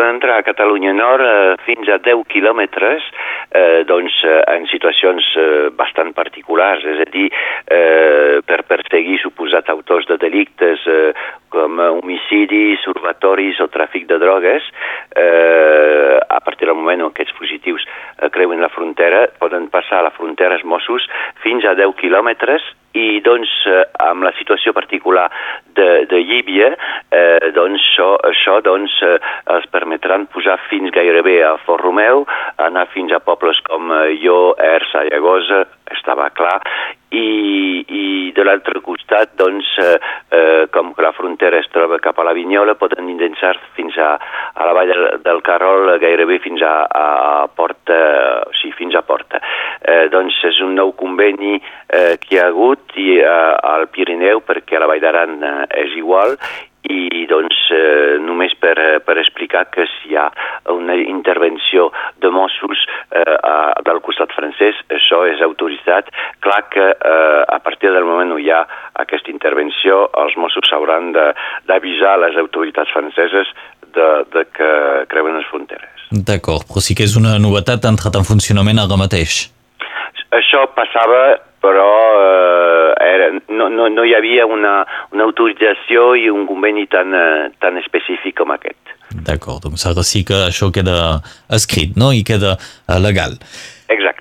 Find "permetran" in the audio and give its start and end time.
29.70-30.26